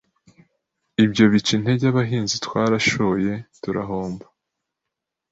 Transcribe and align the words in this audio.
ibyo 1.03 1.23
bica 1.31 1.51
intege 1.57 1.83
abahinzi 1.87 2.35
twarashoye 2.45 3.33
turahomba, 3.61 4.25